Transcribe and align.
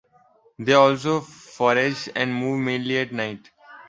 They 0.57 0.73
also 0.73 1.19
forage 1.19 2.09
and 2.15 2.33
move 2.33 2.59
mainly 2.65 2.97
at 2.97 3.11
night. 3.11 3.51